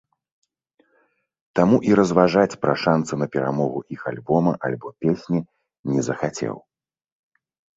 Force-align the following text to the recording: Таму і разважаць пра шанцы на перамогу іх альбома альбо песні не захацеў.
Таму 1.59 1.77
і 1.89 1.93
разважаць 1.99 2.57
пра 2.65 2.73
шанцы 2.85 3.13
на 3.25 3.29
перамогу 3.35 3.79
іх 3.99 4.09
альбома 4.15 4.51
альбо 4.71 4.87
песні 5.07 5.39
не 5.95 6.01
захацеў. 6.09 6.55